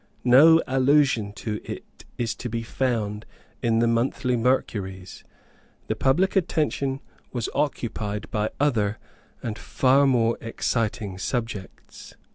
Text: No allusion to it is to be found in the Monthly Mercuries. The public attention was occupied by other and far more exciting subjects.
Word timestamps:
No 0.25 0.59
allusion 0.65 1.31
to 1.33 1.61
it 1.63 2.05
is 2.17 2.33
to 2.37 2.49
be 2.49 2.63
found 2.63 3.23
in 3.61 3.77
the 3.77 3.87
Monthly 3.87 4.35
Mercuries. 4.35 5.23
The 5.85 5.95
public 5.95 6.35
attention 6.35 7.01
was 7.31 7.49
occupied 7.53 8.25
by 8.31 8.49
other 8.59 8.97
and 9.43 9.59
far 9.59 10.07
more 10.07 10.39
exciting 10.41 11.19
subjects. 11.19 12.15